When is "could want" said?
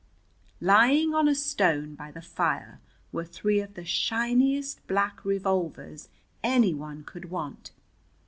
7.03-7.69